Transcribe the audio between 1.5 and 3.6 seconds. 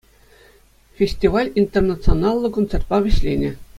интернационаллӑ концертпа вӗҫленӗ.